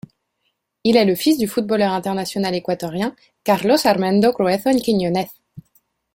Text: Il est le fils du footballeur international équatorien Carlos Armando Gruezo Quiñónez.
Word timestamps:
Il 0.83 0.97
est 0.97 1.05
le 1.05 1.13
fils 1.13 1.37
du 1.37 1.47
footballeur 1.47 1.91
international 1.91 2.55
équatorien 2.55 3.15
Carlos 3.43 3.77
Armando 3.85 4.31
Gruezo 4.31 4.71
Quiñónez. 4.81 5.29